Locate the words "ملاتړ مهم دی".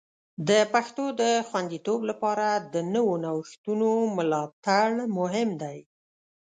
4.17-5.77